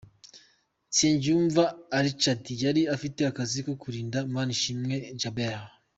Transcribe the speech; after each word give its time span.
Nsengiyumva 0.89 1.63
Irshad 1.97 2.43
yari 2.63 2.81
afite 2.95 3.19
akazi 3.31 3.59
ko 3.65 3.73
kurinda 3.81 4.17
Manishimwe 4.33 4.95
Djabel. 5.17 5.61